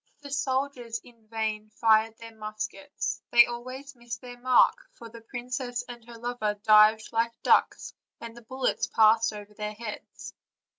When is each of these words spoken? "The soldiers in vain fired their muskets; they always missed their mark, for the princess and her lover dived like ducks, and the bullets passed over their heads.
"The 0.23 0.31
soldiers 0.31 0.99
in 1.03 1.27
vain 1.27 1.69
fired 1.69 2.17
their 2.17 2.33
muskets; 2.35 3.21
they 3.29 3.45
always 3.45 3.95
missed 3.95 4.19
their 4.19 4.35
mark, 4.39 4.73
for 4.93 5.09
the 5.09 5.21
princess 5.21 5.83
and 5.87 6.03
her 6.05 6.17
lover 6.17 6.55
dived 6.63 7.09
like 7.11 7.39
ducks, 7.43 7.93
and 8.19 8.35
the 8.35 8.41
bullets 8.41 8.87
passed 8.87 9.31
over 9.31 9.53
their 9.53 9.73
heads. 9.75 10.33